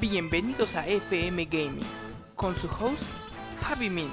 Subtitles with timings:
[0.00, 1.78] Bienvenidos a FM Gaming
[2.34, 3.00] con su host
[3.60, 4.08] Javi Min.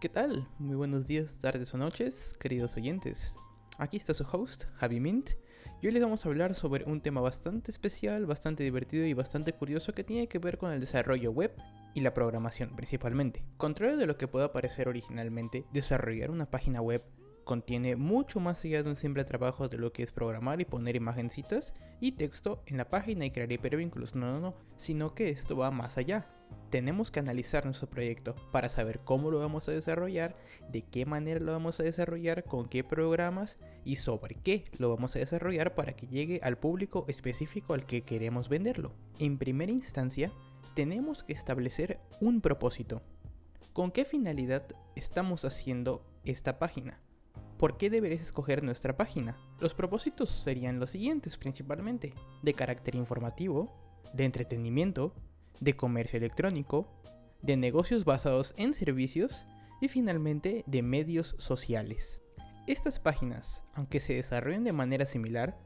[0.00, 0.48] ¿Qué tal?
[0.58, 3.36] Muy buenos días, tardes o noches, queridos oyentes.
[3.78, 5.30] Aquí está su host, Javi Mint,
[5.80, 9.54] y hoy les vamos a hablar sobre un tema bastante especial, bastante divertido y bastante
[9.54, 11.54] curioso que tiene que ver con el desarrollo web
[11.94, 13.44] y la programación principalmente.
[13.56, 17.02] Contrario de lo que pueda parecer originalmente, desarrollar una página web
[17.44, 20.94] contiene mucho más allá de un simple trabajo de lo que es programar y poner
[20.94, 24.14] imagencitas y texto en la página y crear hipervínculos.
[24.14, 26.26] No, no, no, sino que esto va más allá.
[26.72, 30.34] Tenemos que analizar nuestro proyecto para saber cómo lo vamos a desarrollar,
[30.70, 35.14] de qué manera lo vamos a desarrollar, con qué programas y sobre qué lo vamos
[35.14, 38.94] a desarrollar para que llegue al público específico al que queremos venderlo.
[39.18, 40.32] En primera instancia,
[40.74, 43.02] tenemos que establecer un propósito.
[43.74, 44.64] ¿Con qué finalidad
[44.96, 47.02] estamos haciendo esta página?
[47.58, 49.36] ¿Por qué deberías escoger nuestra página?
[49.60, 53.70] Los propósitos serían los siguientes principalmente, de carácter informativo,
[54.14, 55.14] de entretenimiento,
[55.62, 56.88] de comercio electrónico,
[57.40, 59.46] de negocios basados en servicios
[59.80, 62.20] y finalmente de medios sociales.
[62.66, 65.56] Estas páginas, aunque se desarrollen de manera similar,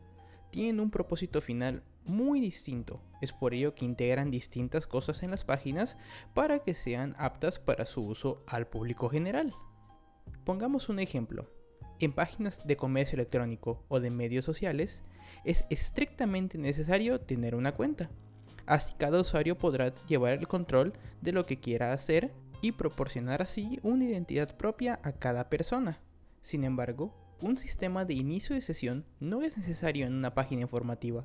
[0.51, 3.01] tienen un propósito final muy distinto.
[3.21, 5.97] Es por ello que integran distintas cosas en las páginas
[6.35, 9.55] para que sean aptas para su uso al público general.
[10.45, 11.51] Pongamos un ejemplo.
[11.99, 15.03] En páginas de comercio electrónico o de medios sociales
[15.45, 18.11] es estrictamente necesario tener una cuenta.
[18.67, 23.79] Así cada usuario podrá llevar el control de lo que quiera hacer y proporcionar así
[23.83, 26.01] una identidad propia a cada persona.
[26.43, 31.25] Sin embargo, un sistema de inicio de sesión no es necesario en una página informativa,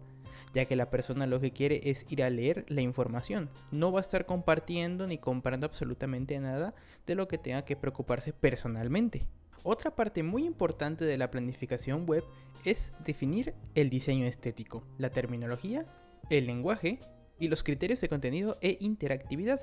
[0.54, 4.00] ya que la persona lo que quiere es ir a leer la información, no va
[4.00, 6.76] a estar compartiendo ni comprando absolutamente nada
[7.08, 9.26] de lo que tenga que preocuparse personalmente.
[9.64, 12.24] Otra parte muy importante de la planificación web
[12.66, 15.86] es definir el diseño estético, la terminología,
[16.30, 17.00] el lenguaje
[17.42, 19.60] y los criterios de contenido e interactividad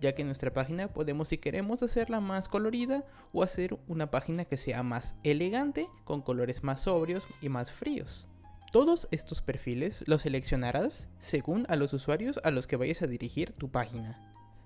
[0.00, 4.44] ya que en nuestra página podemos si queremos hacerla más colorida o hacer una página
[4.44, 8.28] que sea más elegante con colores más sobrios y más fríos.
[8.72, 13.52] Todos estos perfiles los seleccionarás según a los usuarios a los que vayas a dirigir
[13.52, 14.20] tu página.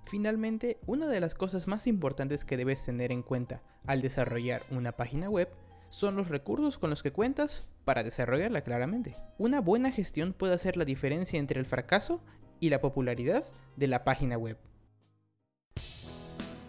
[0.07, 4.93] Finalmente, una de las cosas más importantes que debes tener en cuenta al desarrollar una
[4.93, 5.49] página web
[5.91, 9.17] son los recursos con los que cuentas para desarrollarla claramente.
[9.39, 12.21] Una buena gestión puede hacer la diferencia entre el fracaso
[12.61, 13.45] y la popularidad
[13.77, 14.59] de la página web.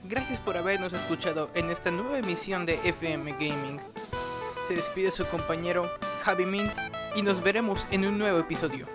[0.03, 3.79] Gracias por habernos escuchado en esta nueva emisión de FM Gaming.
[4.67, 5.89] Se despide su compañero
[6.23, 6.71] Javi Mint
[7.15, 8.87] y nos veremos en un nuevo episodio.